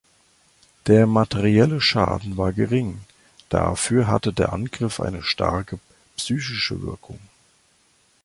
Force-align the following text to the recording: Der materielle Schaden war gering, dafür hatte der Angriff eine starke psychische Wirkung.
Der 0.87 1.05
materielle 1.05 1.79
Schaden 1.79 2.35
war 2.35 2.53
gering, 2.53 3.01
dafür 3.49 4.07
hatte 4.07 4.33
der 4.33 4.51
Angriff 4.51 4.99
eine 4.99 5.21
starke 5.21 5.79
psychische 6.17 6.81
Wirkung. 6.81 7.19